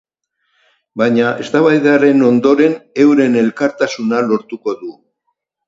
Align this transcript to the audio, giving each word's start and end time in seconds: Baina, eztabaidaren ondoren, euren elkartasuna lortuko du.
Baina, 1.01 1.27
eztabaidaren 1.43 2.25
ondoren, 2.31 2.75
euren 3.05 3.39
elkartasuna 3.45 4.25
lortuko 4.33 4.77
du. 4.85 4.95